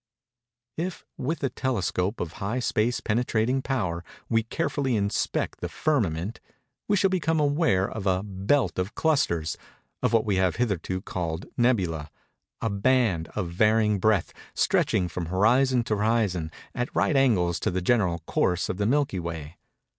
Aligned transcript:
If, 0.77 1.05
with 1.15 1.43
a 1.43 1.49
telescope 1.51 2.19
of 2.19 2.33
high 2.41 2.57
space 2.57 3.01
penetrating 3.01 3.61
power, 3.61 4.03
we 4.29 4.41
carefully 4.41 4.95
inspect 4.95 5.61
the 5.61 5.69
firmament, 5.69 6.39
we 6.87 6.97
shall 6.97 7.11
become 7.11 7.39
aware 7.39 7.87
of 7.87 8.07
a 8.07 8.23
belt 8.23 8.79
of 8.79 8.95
clusters—of 8.95 10.11
what 10.11 10.25
we 10.25 10.37
have 10.37 10.55
hitherto 10.55 11.01
called 11.03 11.45
"nebulæ"—a 11.55 12.69
band, 12.71 13.27
of 13.35 13.49
varying 13.51 13.99
breadth, 13.99 14.33
stretching 14.55 15.07
from 15.07 15.27
horizon 15.27 15.83
to 15.83 15.95
horizon, 15.95 16.49
at 16.73 16.89
right 16.95 17.15
angles 17.15 17.59
to 17.59 17.69
the 17.69 17.79
general 17.79 18.23
course 18.25 18.69
of 18.69 18.77
the 18.77 18.87
Milky 18.87 19.19
Way. 19.19 19.55